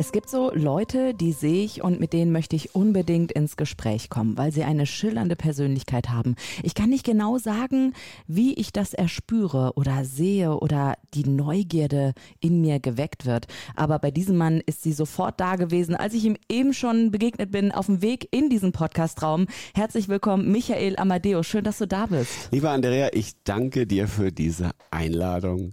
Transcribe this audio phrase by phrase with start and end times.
[0.00, 4.08] Es gibt so Leute, die sehe ich und mit denen möchte ich unbedingt ins Gespräch
[4.08, 6.36] kommen, weil sie eine schillernde Persönlichkeit haben.
[6.62, 7.94] Ich kann nicht genau sagen,
[8.28, 13.48] wie ich das erspüre oder sehe oder die Neugierde in mir geweckt wird.
[13.74, 17.50] Aber bei diesem Mann ist sie sofort da gewesen, als ich ihm eben schon begegnet
[17.50, 19.46] bin auf dem Weg in diesen Podcastraum.
[19.74, 21.42] Herzlich willkommen, Michael Amadeo.
[21.42, 22.52] Schön, dass du da bist.
[22.52, 25.72] Lieber Andrea, ich danke dir für diese Einladung.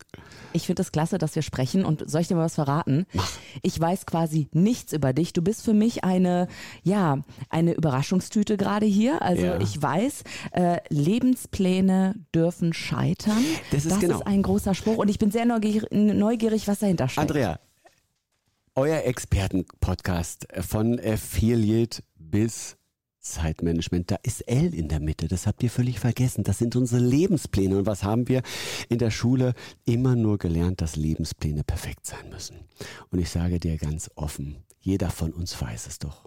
[0.52, 3.06] Ich finde es klasse, dass wir sprechen und soll ich dir mal was verraten?
[3.62, 5.34] Ich weiß quasi nichts über dich.
[5.34, 6.48] Du bist für mich eine,
[6.84, 7.18] ja,
[7.50, 9.22] eine Überraschungstüte gerade hier.
[9.22, 9.60] Also Ja.
[9.60, 13.44] ich weiß, äh, Lebenspläne dürfen scheitern.
[13.72, 14.20] Das ist genau.
[14.20, 17.30] ist ein großer Spruch und ich bin sehr neugierig, neugierig was dahinter steckt.
[17.30, 17.60] Andrea,
[18.76, 22.78] euer Expertenpodcast von Affiliate bis
[23.26, 26.44] Zeitmanagement, da ist L in der Mitte, das habt ihr völlig vergessen.
[26.44, 27.78] Das sind unsere Lebenspläne.
[27.78, 28.42] Und was haben wir
[28.88, 32.58] in der Schule immer nur gelernt, dass Lebenspläne perfekt sein müssen?
[33.10, 36.26] Und ich sage dir ganz offen, jeder von uns weiß es doch.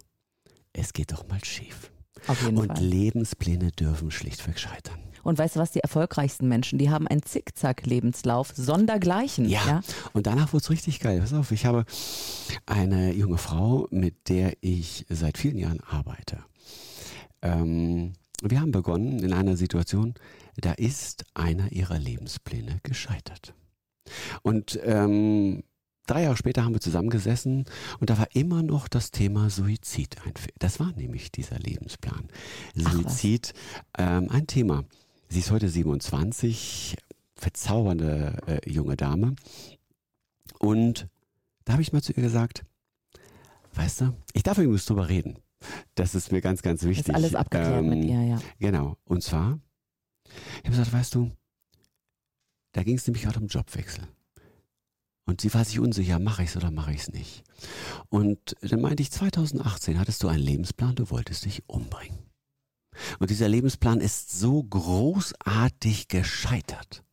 [0.73, 1.91] Es geht doch mal schief.
[2.27, 2.85] Auf jeden Und Fall.
[2.85, 4.99] Lebenspläne dürfen schlichtweg scheitern.
[5.23, 9.49] Und weißt du was, die erfolgreichsten Menschen, die haben einen Zickzack-Lebenslauf, sondergleichen.
[9.49, 9.83] Ja.
[10.13, 11.21] Und danach wurde es richtig geil.
[11.21, 11.85] Pass auf, ich habe
[12.67, 16.39] eine junge Frau, mit der ich seit vielen Jahren arbeite.
[17.43, 20.15] Ähm, wir haben begonnen in einer Situation,
[20.57, 23.55] da ist einer ihrer Lebenspläne gescheitert.
[24.43, 25.63] Und ähm,
[26.07, 27.65] drei Jahre später haben wir zusammengesessen
[28.01, 30.33] und da war immer noch das Thema Suizid ein.
[30.59, 32.29] Das war nämlich dieser Lebensplan.
[32.75, 33.55] Suizid,
[33.99, 34.85] ähm, ein Thema.
[35.29, 36.97] Sie ist heute 27,
[37.35, 39.35] verzaubernde äh, junge Dame.
[40.59, 41.09] Und
[41.65, 42.65] da habe ich mal zu ihr gesagt,
[43.75, 45.39] weißt du, ich darf übrigens drüber reden.
[45.99, 47.09] Das ist mir ganz, ganz wichtig.
[47.09, 48.39] Ist alles abgeklärt mit Ähm, ihr, ja.
[48.61, 48.97] Genau.
[49.05, 49.59] Und zwar,
[50.25, 51.33] ich habe gesagt, weißt du,
[52.73, 54.07] da ging es nämlich gerade um Jobwechsel.
[55.25, 57.43] Und sie war sich unsicher, mache ich es oder mache ich es nicht.
[58.09, 62.19] Und dann meinte ich, 2018 hattest du einen Lebensplan, du wolltest dich umbringen.
[63.19, 67.05] Und dieser Lebensplan ist so großartig gescheitert,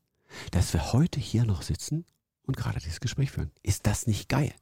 [0.52, 2.06] dass wir heute hier noch sitzen
[2.44, 3.52] und gerade dieses Gespräch führen.
[3.64, 4.54] Ist das nicht geil?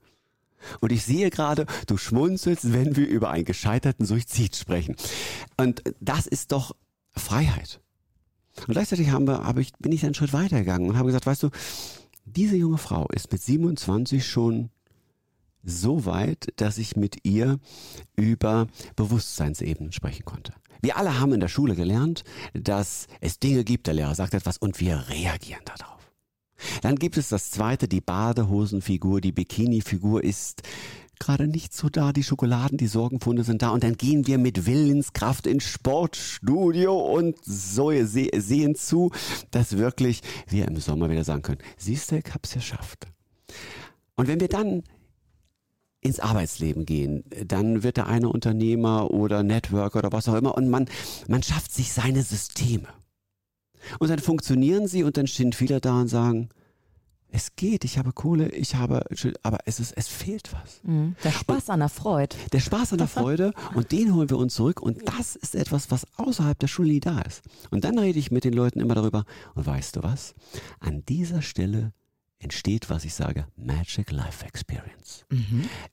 [0.82, 4.96] Und ich sehe gerade, du schmunzelst, wenn wir über einen gescheiterten Suizid sprechen.
[5.58, 6.76] Und das ist doch
[7.16, 7.80] Freiheit.
[8.68, 11.44] Und gleichzeitig haben wir, habe ich, bin ich einen Schritt weitergegangen und habe gesagt, weißt
[11.44, 11.50] du,
[12.26, 14.70] diese junge Frau ist mit 27 schon
[15.64, 17.60] so weit, dass ich mit ihr
[18.16, 20.54] über Bewusstseinsebenen sprechen konnte.
[20.82, 24.58] Wir alle haben in der Schule gelernt, dass es Dinge gibt, der Lehrer sagt etwas
[24.58, 26.03] und wir reagieren darauf.
[26.82, 30.64] Dann gibt es das zweite, die Badehosenfigur, die Bikini-Figur ist
[31.20, 34.66] gerade nicht so da, die Schokoladen, die Sorgenfunde sind da und dann gehen wir mit
[34.66, 39.12] Willenskraft ins Sportstudio und so se sehen zu,
[39.52, 43.08] dass wirklich wir im Sommer wieder sagen können, siehst du, ich hab's geschafft.
[44.16, 44.84] Und wenn wir dann
[46.02, 50.70] ins Arbeitsleben gehen, dann wird der eine Unternehmer oder Networker oder was auch immer und
[50.70, 50.90] man,
[51.28, 52.88] man schafft sich seine Systeme.
[54.00, 56.50] Und dann funktionieren sie und dann stehen viele da und sagen,
[57.36, 59.04] es geht, ich habe Kohle, ich habe,
[59.42, 60.82] aber es ist, es fehlt was.
[60.84, 61.16] Mhm.
[61.24, 62.36] Der Spaß an der Freude.
[62.52, 65.90] Der Spaß an der Freude und den holen wir uns zurück und das ist etwas,
[65.90, 67.42] was außerhalb der Schule nie da ist.
[67.72, 70.36] Und dann rede ich mit den Leuten immer darüber und weißt du was?
[70.80, 71.92] An dieser Stelle
[72.38, 75.26] entsteht, was ich sage, Magic Life Experience.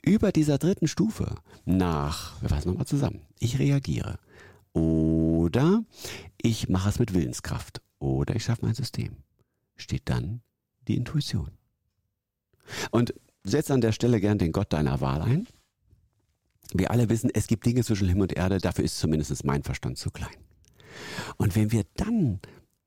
[0.03, 4.19] Über dieser dritten Stufe nach, wir fassen nochmal zusammen, ich reagiere
[4.73, 5.85] oder
[6.41, 9.17] ich mache es mit Willenskraft oder ich schaffe mein System,
[9.77, 10.43] steht dann
[10.89, 11.51] die Intuition.
[12.91, 13.15] Und
[13.45, 15.47] setz an der Stelle gern den Gott deiner Wahl ein.
[16.73, 19.99] Wir alle wissen, es gibt Dinge zwischen Himmel und Erde, dafür ist zumindest mein Verstand
[19.99, 20.37] zu klein.
[21.37, 22.41] Und wenn wir dann,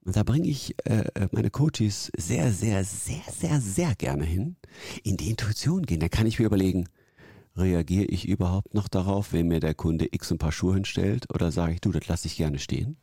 [0.06, 4.56] und da bringe ich äh, meine Coaches sehr, sehr, sehr, sehr, sehr gerne hin,
[5.04, 6.88] in die Intuition gehen, dann kann ich mir überlegen,
[7.56, 11.52] reagiere ich überhaupt noch darauf, wenn mir der Kunde X ein paar Schuhe hinstellt oder
[11.52, 12.98] sage ich, du, das lasse ich gerne stehen?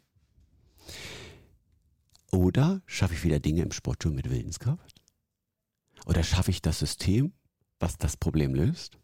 [2.33, 5.01] Oder schaffe ich wieder Dinge im Sportschuh mit Willenskraft?
[6.07, 7.33] Oder schaffe ich das System,
[7.79, 8.99] was das Problem löst?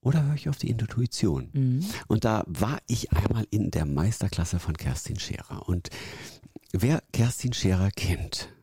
[0.00, 1.48] Oder höre ich auf die Intuition?
[1.52, 1.84] Mhm.
[2.08, 5.66] Und da war ich einmal in der Meisterklasse von Kerstin Scherer.
[5.66, 5.88] Und
[6.72, 8.53] wer Kerstin Scherer kennt,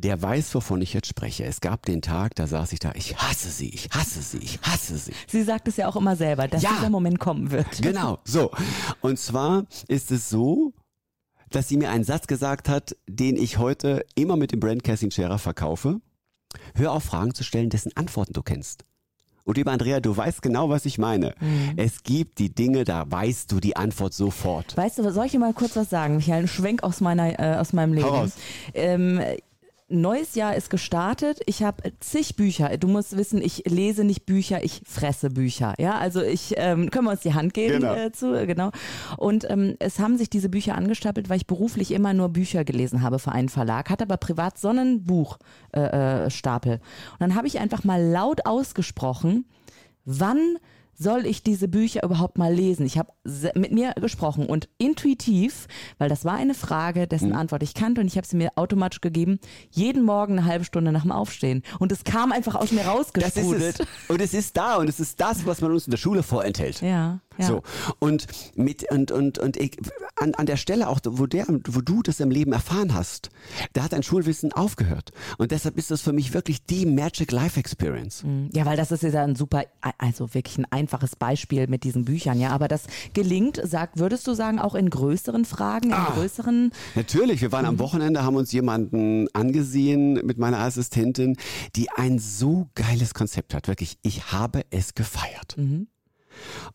[0.00, 1.44] der weiß, wovon ich jetzt spreche.
[1.44, 4.60] Es gab den Tag, da saß ich da, ich hasse sie, ich hasse sie, ich
[4.62, 5.12] hasse sie.
[5.26, 6.70] Sie sagt es ja auch immer selber, dass Ja.
[6.76, 7.82] dieser Moment kommen wird.
[7.82, 8.50] Genau, so.
[9.00, 10.72] Und zwar ist es so,
[11.50, 15.10] dass sie mir einen Satz gesagt hat, den ich heute immer mit dem Brand Cassin
[15.10, 16.00] Scherer verkaufe.
[16.74, 18.84] Hör auf, Fragen zu stellen, dessen Antworten du kennst.
[19.44, 21.34] Und lieber Andrea, du weißt genau, was ich meine.
[21.40, 21.72] Mhm.
[21.76, 24.76] Es gibt die Dinge, da weißt du die Antwort sofort.
[24.76, 26.42] Weißt du, soll ich dir mal kurz was sagen, Michael?
[26.42, 28.30] Ein Schwenk aus, meiner, äh, aus meinem Leben.
[28.74, 29.22] Ähm,
[29.88, 31.40] neues Jahr ist gestartet.
[31.46, 32.76] Ich habe zig Bücher.
[32.76, 35.74] Du musst wissen, ich lese nicht Bücher, ich fresse Bücher.
[35.78, 37.94] Ja, also ich ähm, können wir uns die Hand geben genau.
[37.94, 38.70] Äh, zu, genau.
[39.16, 43.02] Und ähm, es haben sich diese Bücher angestapelt, weil ich beruflich immer nur Bücher gelesen
[43.02, 46.72] habe für einen Verlag, hatte aber privat so einen Buchstapel.
[46.72, 49.46] Äh, äh Und dann habe ich einfach mal laut ausgesprochen,
[50.04, 50.58] wann
[50.98, 52.84] soll ich diese Bücher überhaupt mal lesen?
[52.84, 53.12] Ich habe
[53.54, 55.68] mit mir gesprochen und intuitiv,
[55.98, 57.36] weil das war eine Frage, dessen mhm.
[57.36, 59.38] Antwort ich kannte und ich habe sie mir automatisch gegeben,
[59.70, 61.62] jeden Morgen eine halbe Stunde nach dem Aufstehen.
[61.78, 63.86] Und es kam einfach aus mir rausgesprudelt.
[64.08, 66.80] Und es ist da und es ist das, was man uns in der Schule vorenthält.
[66.80, 67.20] Ja.
[67.38, 67.46] Ja.
[67.46, 67.62] So.
[67.98, 68.26] Und
[68.56, 69.78] mit, und, und, und ich,
[70.16, 73.30] an, an der Stelle auch, wo der, wo du das im Leben erfahren hast,
[73.72, 75.12] da hat dein Schulwissen aufgehört.
[75.38, 78.24] Und deshalb ist das für mich wirklich die Magic Life Experience.
[78.24, 78.50] Mhm.
[78.52, 79.64] Ja, weil das ist ja ein super,
[79.98, 82.50] also wirklich ein einfaches Beispiel mit diesen Büchern, ja.
[82.50, 86.72] Aber das gelingt, sagt, würdest du sagen, auch in größeren Fragen, in ah, größeren.
[86.94, 87.40] Natürlich.
[87.40, 87.80] Wir waren am mhm.
[87.80, 91.36] Wochenende, haben uns jemanden angesehen mit meiner Assistentin,
[91.76, 93.68] die ein so geiles Konzept hat.
[93.68, 95.56] Wirklich, ich habe es gefeiert.
[95.56, 95.88] Mhm.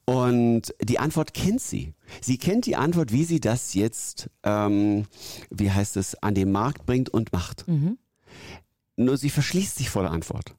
[0.06, 1.94] Und die Antwort kennt sie.
[2.22, 5.06] Sie kennt die Antwort, wie sie das jetzt, ähm,
[5.50, 7.68] wie heißt es, an den Markt bringt und macht.
[7.68, 7.98] Mhm.
[8.96, 10.56] Nur sie verschließt sich vor der Antwort.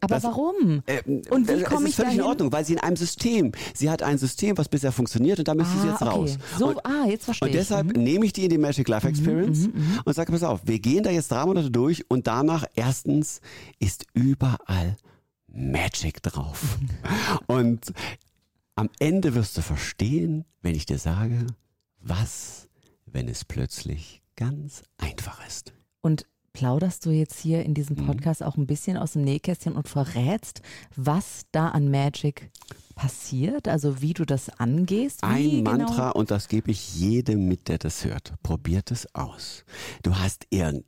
[0.00, 0.82] Aber das, warum?
[0.86, 2.20] Äh, und wie komme ich völlig dahin?
[2.20, 5.48] in Ordnung, weil sie in einem System, sie hat ein System, was bisher funktioniert und
[5.48, 6.10] da müsste ah, sie jetzt okay.
[6.10, 6.38] raus.
[6.58, 7.54] So, und, ah, jetzt verstehe ich.
[7.54, 8.02] Und deshalb mhm.
[8.02, 10.60] nehme ich die in die Magic Life mhm, Experience mhm, mhm, und sage, pass auf,
[10.64, 13.40] wir gehen da jetzt drei Monate durch und danach erstens
[13.78, 14.96] ist überall
[15.48, 16.78] Magic drauf.
[17.46, 17.92] und
[18.76, 21.46] am Ende wirst du verstehen, wenn ich dir sage,
[22.00, 22.68] was,
[23.06, 25.72] wenn es plötzlich ganz einfach ist.
[26.02, 28.06] Und plauderst du jetzt hier in diesem mhm.
[28.06, 28.46] Podcast mhm.
[28.46, 30.60] auch ein bisschen aus dem Nähkästchen und verrätst,
[30.94, 32.50] was da an Magic
[32.94, 35.22] passiert, also wie du das angehst?
[35.22, 35.70] Ein genau?
[35.70, 38.34] Mantra und das gebe ich jedem mit, der das hört.
[38.42, 39.64] Probiert es aus.
[40.02, 40.84] Du hast irgend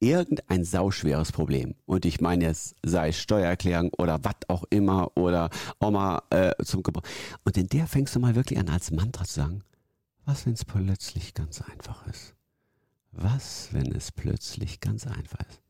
[0.00, 1.74] irgendein sauschweres Problem.
[1.86, 5.50] Und ich meine jetzt, sei es Steuererklärung oder was auch immer oder
[5.80, 7.04] Oma äh, zum Gebrauch.
[7.44, 9.62] Und in der fängst du mal wirklich an, als Mantra zu sagen,
[10.24, 12.34] was, wenn es plötzlich ganz einfach ist?
[13.12, 15.60] Was, wenn es plötzlich ganz einfach ist?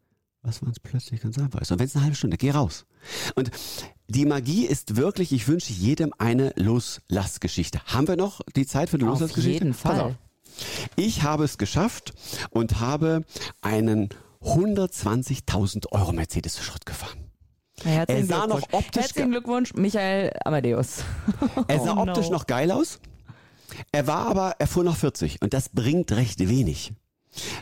[0.42, 1.70] Was, wenn es plötzlich ganz einfach ist?
[1.72, 2.86] Und wenn es eine halbe Stunde, geh raus.
[3.34, 3.50] Und
[4.08, 7.80] die Magie ist wirklich, ich wünsche jedem eine Loslassgeschichte.
[7.86, 9.56] Haben wir noch die Zeit für eine Loslassgeschichte?
[9.56, 10.16] Auf jeden Fall.
[10.96, 12.12] Ich habe es geschafft
[12.50, 13.22] und habe
[13.60, 14.08] einen
[14.42, 17.30] 120.000 Euro Mercedes zu Schrott gefahren.
[17.82, 21.04] Herzlichen er sah noch optisch Herzlichen Glückwunsch, Michael Amadeus.
[21.68, 22.32] er sah oh optisch no.
[22.32, 23.00] noch geil aus.
[23.92, 26.92] Er war aber, er fuhr noch 40 und das bringt recht wenig.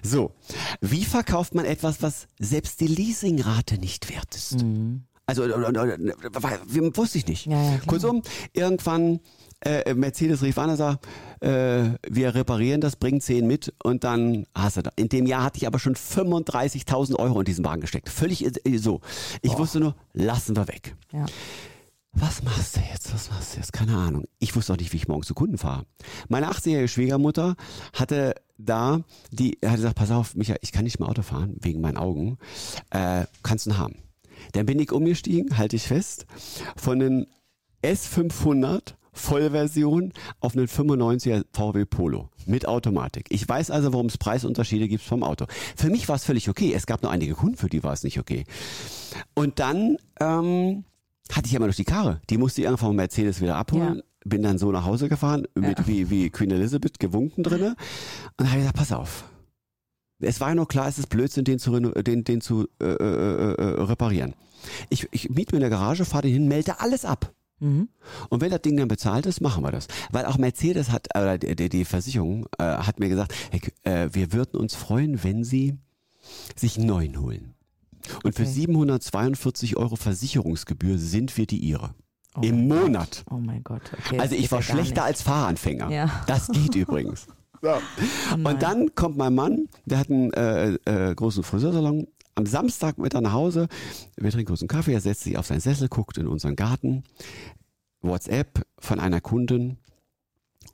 [0.03, 0.33] So,
[0.81, 4.63] wie verkauft man etwas, was selbst die Leasingrate nicht wert ist?
[4.63, 5.05] Mhm.
[5.27, 7.47] Also, wusste ich nicht.
[7.47, 8.23] Ja, ja, Kurzum,
[8.53, 9.21] irgendwann
[9.61, 11.07] äh, Mercedes rief an und sagt,
[11.41, 14.91] äh, wir reparieren das, bring 10 mit und dann hast du da.
[14.97, 18.09] In dem Jahr hatte ich aber schon 35.000 Euro in diesen Wagen gesteckt.
[18.09, 19.01] Völlig äh, so.
[19.41, 19.61] Ich Boah.
[19.61, 20.95] wusste nur, lassen wir weg.
[21.13, 21.25] Ja.
[22.13, 23.13] Was machst du jetzt?
[23.13, 23.73] Was machst du jetzt?
[23.73, 24.25] Keine Ahnung.
[24.39, 25.85] Ich wusste auch nicht, wie ich morgen zu Kunden fahre.
[26.29, 27.57] Meine 80-jährige Schwiegermutter
[27.93, 29.01] hatte da,
[29.33, 32.39] die hat gesagt, pass auf, Micha, ich kann nicht mehr Auto fahren, wegen meinen Augen.
[32.91, 33.97] Äh, kannst du ihn haben.
[34.53, 36.27] Dann bin ich umgestiegen, halte ich fest,
[36.77, 37.27] von den
[37.83, 43.27] S500 Vollversion auf einen 95er VW Polo mit Automatik.
[43.31, 45.47] Ich weiß also, warum es Preisunterschiede gibt vom Auto.
[45.77, 46.75] Für mich war es völlig okay.
[46.75, 48.45] Es gab nur einige Kunden, für die war es nicht okay.
[49.35, 50.85] Und dann ähm,
[51.33, 52.21] hatte ich immer noch die Karre.
[52.29, 53.97] Die musste ich irgendwann vom Mercedes wieder abholen.
[53.97, 54.03] Ja.
[54.27, 55.87] Bin dann so nach Hause gefahren, mit ja.
[55.87, 57.77] wie, wie Queen Elizabeth gewunken drinne.
[58.39, 59.25] Und habe gesagt, pass auf.
[60.21, 62.95] Es war ja noch klar, es ist Blödsinn, den zu, den, den zu äh, äh,
[62.95, 64.35] äh, äh, reparieren.
[64.89, 67.33] Ich, ich miete mir in der Garage, fahre den hin, melde alles ab.
[67.61, 67.89] Mhm.
[68.29, 69.87] Und wenn das Ding dann bezahlt ist, machen wir das.
[70.11, 74.33] Weil auch Mercedes hat, oder die, die Versicherung äh, hat mir gesagt, hey, äh, wir
[74.33, 75.79] würden uns freuen, wenn Sie
[76.57, 77.55] sich einen neuen holen.
[78.23, 78.45] Und okay.
[78.45, 81.95] für 742 Euro Versicherungsgebühr sind wir die Ihre.
[82.37, 83.25] Oh Im Monat.
[83.27, 83.35] Gott.
[83.35, 83.83] Oh mein Gott.
[84.07, 85.91] Okay, also ich war schlechter als Fahranfänger.
[85.91, 86.25] Ja.
[86.27, 87.27] Das geht übrigens.
[87.65, 87.81] Ja.
[88.33, 92.07] Oh und dann kommt mein Mann, der hat einen äh, äh, großen Friseursalon.
[92.35, 93.69] Am Samstag mit nach Hause,
[94.17, 97.05] wir trinken kurz einen Kaffee, er setzt sich auf seinen Sessel, guckt in unseren Garten.
[98.03, 99.79] WhatsApp von einer Kundin,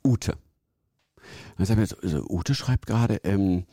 [0.03, 0.33] Ute.
[1.57, 3.65] Dann sagt er, also Ute schreibt gerade, ähm,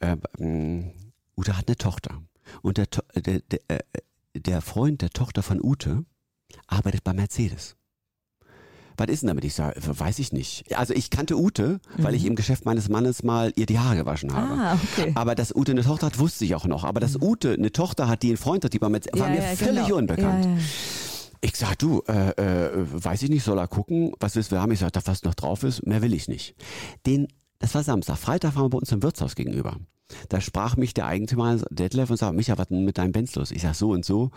[0.00, 0.90] äh, ähm,
[1.36, 2.20] Ute hat eine Tochter.
[2.62, 3.80] Und der, der, der, äh,
[4.34, 6.04] der Freund der Tochter von Ute
[6.66, 7.75] arbeitet bei Mercedes.
[8.96, 9.44] Was ist denn damit?
[9.44, 10.76] Ich sage, weiß ich nicht.
[10.76, 14.32] Also ich kannte Ute, weil ich im Geschäft meines Mannes mal ihr die Haare gewaschen
[14.34, 14.54] habe.
[14.54, 14.60] Mhm.
[14.60, 15.12] Ah, okay.
[15.14, 16.84] Aber dass Ute eine Tochter hat, wusste ich auch noch.
[16.84, 19.34] Aber dass Ute eine Tochter hat, die einen Freund hat, die war, mit, war Ja,
[19.34, 19.98] mir ja, völlig genau.
[19.98, 20.44] unbekannt.
[20.44, 20.50] Ja.
[21.42, 24.72] Ich sag, du, äh, äh, weiß ich nicht, soll er gucken, was willst wir haben?
[24.72, 26.54] Ich sag, da was noch drauf ist, mehr will ich nicht.
[27.04, 28.16] Den, das war Samstag.
[28.16, 29.76] Freitag waren wir bei uns im Wirtshaus gegenüber.
[30.28, 33.50] Da sprach mich der Eigentümer Detlef und sagte, Micha, was denn mit deinem Benz los?
[33.50, 34.30] Ich sag, so und so.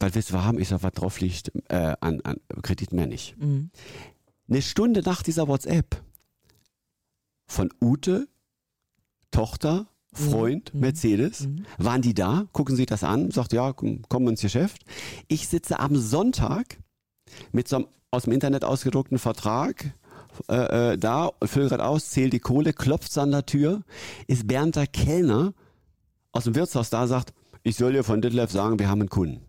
[0.00, 0.58] Was willst du haben?
[0.58, 3.36] Ich sag, was drauf liegt, äh, an, an Kredit mehr nicht.
[3.38, 3.70] Mhm.
[4.48, 6.02] Eine Stunde nach dieser WhatsApp
[7.46, 8.28] von Ute,
[9.30, 14.30] Tochter, Freund, Mercedes, waren die da, gucken Sie das an, sagt, ja, komm, kommen wir
[14.30, 14.84] ins Geschäft.
[15.28, 16.78] Ich sitze am Sonntag
[17.52, 19.92] mit so einem aus dem Internet ausgedruckten Vertrag
[20.48, 23.82] äh, äh, da, fülle gerade aus, zähle die Kohle, klopft an der Tür,
[24.26, 25.52] ist Bernd der Kellner
[26.32, 27.32] aus dem Wirtshaus da, sagt,
[27.62, 29.47] ich soll dir von Detlef sagen, wir haben einen Kunden.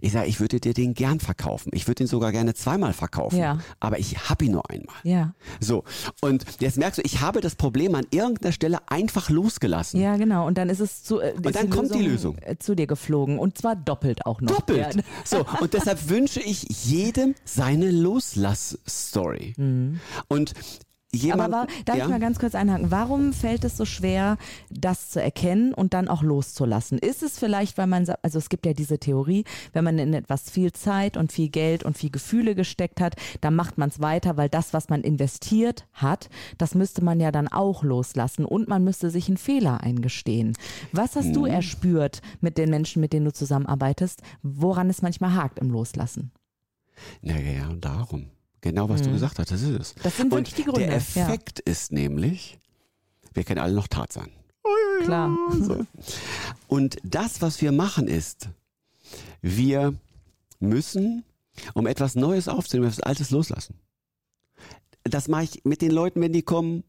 [0.00, 1.70] Ich sage, ich würde dir den gern verkaufen.
[1.74, 3.38] Ich würde ihn sogar gerne zweimal verkaufen.
[3.38, 3.58] Ja.
[3.80, 4.96] Aber ich habe ihn nur einmal.
[5.02, 5.34] Ja.
[5.60, 5.84] So,
[6.20, 10.00] und jetzt merkst du, ich habe das Problem an irgendeiner Stelle einfach losgelassen.
[10.00, 10.46] Ja, genau.
[10.46, 12.38] Und dann ist es zu, äh, ist dann kommt die Lösung.
[12.38, 13.38] äh, zu dir geflogen.
[13.38, 14.56] Und zwar doppelt auch noch.
[14.56, 14.96] Doppelt.
[14.96, 15.02] Ja.
[15.24, 19.54] So, und deshalb wünsche ich jedem seine Loslass-Story.
[20.28, 20.52] Und
[21.12, 21.48] jemand.
[21.50, 21.54] Mhm.
[21.54, 22.90] Aber war, darf ja, ich mal ganz kurz einhaken?
[22.90, 24.36] Warum fällt es so schwer,
[24.70, 26.98] das zu erkennen und dann auch loszulassen?
[26.98, 30.50] Ist es vielleicht, weil man, also es gibt ja diese Theorie, wenn man in etwas
[30.50, 34.36] viel Zeit und viel Geld und viel Gefühle gesteckt hat, dann macht man es weiter,
[34.36, 38.84] weil das, was man investiert hat, das müsste man ja dann auch loslassen und man
[38.84, 40.54] müsste sich einen Fehler eingestehen.
[40.92, 41.32] Was hast Mhm.
[41.32, 46.32] du erspürt mit den Menschen, mit denen du zusammenarbeitest, woran es manchmal hakt im Loslassen?
[47.22, 48.30] Na ja, und darum.
[48.66, 49.94] Genau, was du gesagt hast, das ist es.
[49.94, 50.00] Mhm.
[50.02, 50.96] Das sind wirklich und die Gründe, Der ja.
[50.96, 52.58] Effekt ist nämlich,
[53.32, 54.30] wir kennen alle noch Tarzan.
[55.04, 55.36] Klar.
[55.52, 55.86] So.
[56.66, 58.48] Und das, was wir machen, ist,
[59.40, 59.94] wir
[60.58, 61.24] müssen,
[61.74, 63.76] um etwas Neues aufzunehmen, etwas Altes loslassen.
[65.04, 66.82] Das mache ich mit den Leuten, wenn die kommen.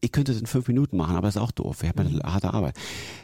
[0.00, 1.82] Ich könnte es in fünf Minuten machen, aber das ist auch doof.
[1.82, 2.78] Ich habe eine harte Arbeit.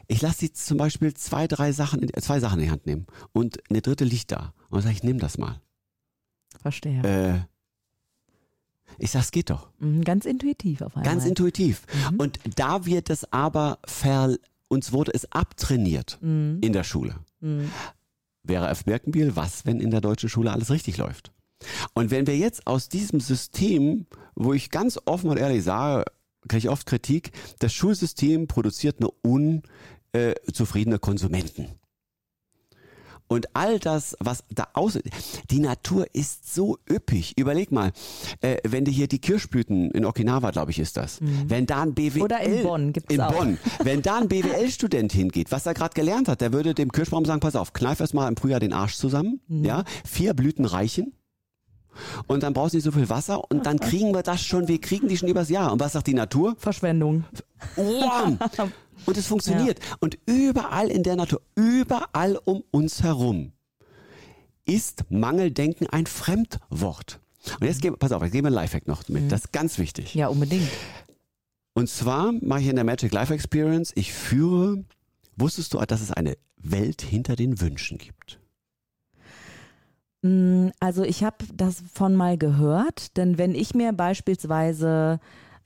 [0.08, 3.06] Ich lasse sie zum Beispiel zwei, drei Sachen, in, zwei Sachen in die Hand nehmen
[3.32, 4.52] und eine dritte liegt da.
[4.68, 5.62] Und dann sage ich, nimm das mal.
[6.60, 7.02] Verstehe.
[7.02, 7.53] Äh,
[8.98, 9.68] ich sag, es geht doch.
[9.78, 11.10] Mhm, Ganz intuitiv auf einmal.
[11.12, 11.82] Ganz intuitiv.
[12.12, 12.16] Mhm.
[12.20, 14.36] Und da wird es aber ver,
[14.68, 16.58] uns wurde es abtrainiert Mhm.
[16.62, 17.16] in der Schule.
[17.40, 17.70] Mhm.
[18.42, 18.84] Wäre F.
[18.84, 21.32] Birkenbiel, was, wenn in der deutschen Schule alles richtig läuft?
[21.94, 26.04] Und wenn wir jetzt aus diesem System, wo ich ganz offen und ehrlich sage,
[26.46, 31.68] kriege ich oft Kritik, das Schulsystem produziert nur unzufriedene Konsumenten.
[33.26, 34.98] Und all das, was da aus,
[35.50, 37.32] die Natur ist so üppig.
[37.38, 37.92] Überleg mal,
[38.42, 41.18] äh, wenn du hier die Kirschblüten in Okinawa, glaube ich, ist das.
[41.20, 42.22] Wenn da ein BWL Mhm.
[42.22, 43.32] Oder in Bonn gibt's in auch.
[43.32, 47.24] Bonn, wenn da ein BWL-Student hingeht, was er gerade gelernt hat, der würde dem Kirschbaum
[47.24, 49.64] sagen: Pass auf, kneif erst mal im Frühjahr den Arsch zusammen, Mhm.
[49.64, 51.14] ja, vier Blüten reichen.
[52.26, 54.80] Und dann brauchst du nicht so viel Wasser und dann kriegen wir das schon, wir
[54.80, 55.72] kriegen die schon übers Jahr.
[55.72, 56.54] Und was sagt die Natur?
[56.58, 57.24] Verschwendung.
[57.76, 58.38] Wham!
[59.06, 59.80] Und es funktioniert.
[60.00, 63.52] Und überall in der Natur, überall um uns herum
[64.64, 67.20] ist Mangeldenken ein Fremdwort.
[67.60, 69.30] Und jetzt gehen, pass auf, jetzt geben wir einen Lifehack noch mit.
[69.30, 70.14] Das ist ganz wichtig.
[70.14, 70.70] Ja, unbedingt.
[71.74, 74.84] Und zwar mache ich in der Magic Life Experience, ich führe,
[75.36, 78.40] wusstest du, dass es eine Welt hinter den Wünschen gibt?
[80.24, 85.20] Mm, Also ich habe das von mal gehört, denn wenn ich mir beispielsweise,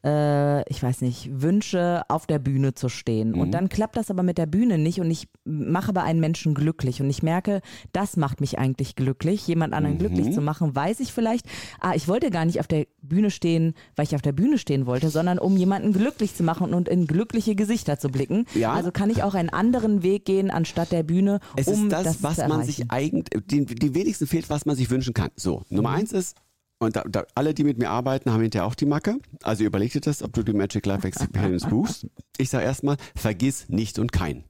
[0.05, 4.23] äh, ich weiß nicht, wünsche, auf der Bühne zu stehen und dann klappt das aber
[4.23, 7.61] mit der Bühne nicht und ich mache aber einen Menschen glücklich und ich merke,
[7.93, 11.47] das macht mich eigentlich glücklich, jemand anderen glücklich zu machen, weiß ich vielleicht,
[11.81, 14.87] ah, ich wollte gar nicht auf der Bühne stehen, weil ich auf der Bühne stehen
[14.87, 18.45] wollte, sondern um jemanden glücklich zu machen und in glückliche Gesichter zu blicken.
[18.55, 18.73] Ja.
[18.73, 22.05] Also kann ich auch einen anderen Weg gehen anstatt der Bühne, Es um ist das,
[22.05, 25.31] das was man sich eigentlich, die, die wenigsten fehlt, was man sich wünschen kann.
[25.37, 25.97] So, Nummer Mhm.
[25.97, 26.37] eins ist,
[26.79, 29.19] und da, da, alle, die mit mir arbeiten, haben hinterher auch die Macke.
[29.43, 32.07] Also überleg dir das, ob du die Magic Life Experience buchst.
[32.37, 34.45] Ich sage erstmal, vergiss nicht und kein.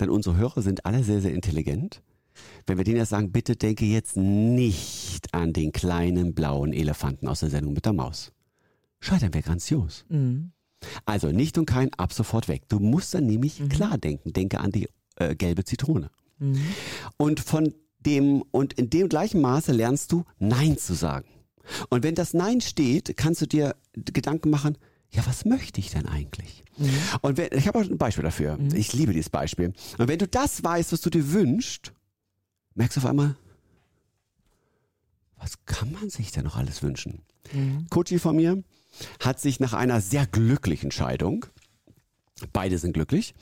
[0.00, 2.02] Denn unsere Hörer sind alle sehr, sehr intelligent.
[2.66, 7.40] Wenn wir denen jetzt sagen, bitte denke jetzt nicht an den kleinen blauen Elefanten aus
[7.40, 8.32] der Sendung mit der Maus.
[9.00, 10.04] Scheitern wir grandios.
[10.08, 10.52] Mhm.
[11.04, 12.68] Also nicht und kein, ab sofort weg.
[12.68, 14.32] Du musst dann nämlich klar denken.
[14.32, 16.10] Denke an die äh, gelbe Zitrone.
[17.16, 17.72] Und von
[18.06, 21.28] dem, und in dem gleichen Maße lernst du Nein zu sagen.
[21.90, 24.78] Und wenn das Nein steht, kannst du dir Gedanken machen,
[25.10, 26.64] ja, was möchte ich denn eigentlich?
[27.22, 28.58] Und wenn, ich habe auch ein Beispiel dafür.
[28.74, 29.72] Ich liebe dieses Beispiel.
[29.98, 31.92] Und wenn du das weißt, was du dir wünschst,
[32.74, 33.36] merkst du auf einmal,
[35.38, 37.22] was kann man sich denn noch alles wünschen?
[37.90, 38.62] Coachy von mir
[39.20, 41.46] hat sich nach einer sehr glücklichen Scheidung,
[42.52, 43.34] beide sind glücklich,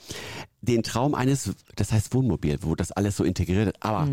[0.61, 4.06] den Traum eines, das heißt Wohnmobil, wo das alles so integriert ist, aber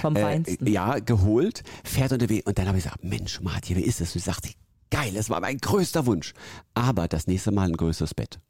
[0.00, 0.66] Vom Feinsten.
[0.66, 2.46] Äh, ja, geholt, fährt unterwegs.
[2.46, 4.14] Und dann habe ich gesagt, Mensch, Martin, wie ist das?
[4.14, 4.50] Und ich sagte,
[4.90, 6.32] geil, das war mein größter Wunsch.
[6.74, 8.40] Aber das nächste Mal ein größeres Bett.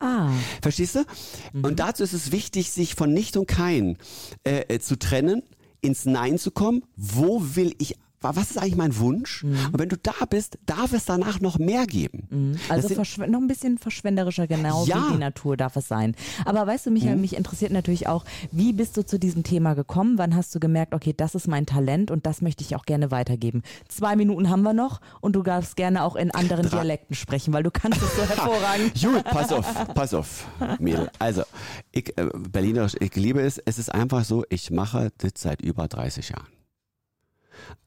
[0.00, 0.30] Ah.
[0.62, 1.04] Verstehst du?
[1.52, 1.64] Mhm.
[1.64, 3.98] Und dazu ist es wichtig, sich von nicht und kein
[4.44, 5.42] äh, äh, zu trennen,
[5.82, 6.82] ins Nein zu kommen.
[6.96, 9.44] Wo will ich was ist eigentlich mein Wunsch?
[9.44, 9.56] Mhm.
[9.72, 12.58] Und wenn du da bist, darf es danach noch mehr geben.
[12.68, 14.96] Also Das verschw- noch ein bisschen verschwenderischer, genau Ja.
[15.08, 16.14] wie die Natur darf es sein.
[16.44, 20.18] Aber weißt du, Michael, mich interessiert natürlich auch, wie bist du zu diesem Thema gekommen?
[20.18, 23.10] Wann hast du gemerkt, okay, das ist mein Talent und das möchte ich auch gerne
[23.10, 23.62] weitergeben?
[23.88, 26.76] Zwei Minuten haben wir noch und du darfst gerne auch in anderen Drei.
[26.80, 29.00] Dialekten sprechen, weil du kannst es so hervorragend.
[29.02, 30.46] Gut, pass auf, pass auf,
[30.78, 31.10] Mädel.
[31.18, 31.42] Also,
[31.90, 33.58] ich, äh, Berlinerisch, ich liebe es.
[33.58, 36.46] Es ist einfach so, ich mache das seit über 30 Jahren.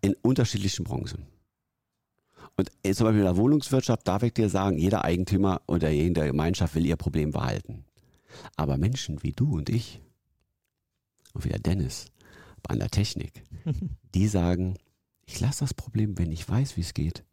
[0.01, 1.25] In unterschiedlichen Branchen.
[2.55, 6.25] Und äh, zum Beispiel in der Wohnungswirtschaft darf ich dir sagen, jeder Eigentümer oder jede
[6.25, 7.85] Gemeinschaft will ihr Problem behalten.
[8.55, 10.01] Aber Menschen wie du und ich
[11.33, 12.05] und wie der Dennis
[12.67, 13.43] an der Technik,
[14.13, 14.77] die sagen,
[15.25, 17.23] ich lasse das Problem, wenn ich weiß, wie es geht,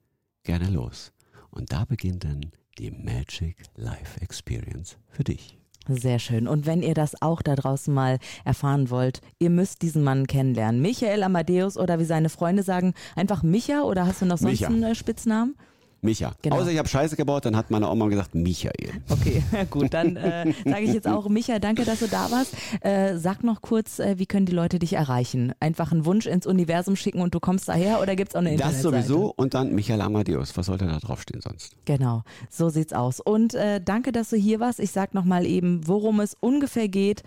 [0.42, 1.12] gerne los.
[1.50, 5.58] Und da beginnt dann die Magic Life Experience für dich.
[5.96, 6.46] Sehr schön.
[6.46, 10.80] Und wenn ihr das auch da draußen mal erfahren wollt, ihr müsst diesen Mann kennenlernen.
[10.80, 14.68] Michael Amadeus oder wie seine Freunde sagen, einfach Micha oder hast du noch sonst Micha.
[14.68, 15.56] einen äh, Spitznamen?
[16.02, 16.32] Micha.
[16.42, 16.56] Genau.
[16.56, 18.90] Außer ich habe Scheiße gebaut, dann hat meine Oma gesagt, Michael.
[19.08, 22.54] Okay, gut, dann äh, sage ich jetzt auch, Micha, danke, dass du da warst.
[22.80, 25.52] Äh, sag noch kurz, äh, wie können die Leute dich erreichen?
[25.60, 28.82] Einfach einen Wunsch ins Universum schicken und du kommst daher oder gibt's auch eine Das
[28.82, 30.56] sowieso und dann Michael Amadeus.
[30.56, 31.74] Was sollte da draufstehen sonst?
[31.84, 33.20] Genau, so sieht's aus.
[33.20, 34.80] Und äh, danke, dass du hier warst.
[34.80, 37.22] Ich sag nochmal eben, worum es ungefähr geht.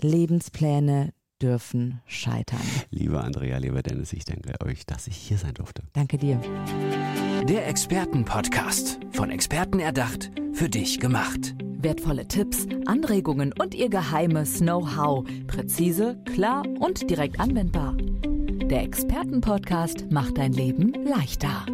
[0.00, 2.60] Lebenspläne dürfen scheitern.
[2.90, 5.82] Liebe Andrea, lieber Dennis, ich danke euch, dass ich hier sein durfte.
[5.92, 6.40] Danke dir.
[7.48, 8.98] Der Expertenpodcast.
[9.12, 11.54] Von Experten erdacht, für dich gemacht.
[11.80, 15.24] Wertvolle Tipps, Anregungen und ihr geheimes Know-how.
[15.46, 17.96] Präzise, klar und direkt anwendbar.
[17.96, 21.64] Der Expertenpodcast macht dein Leben leichter.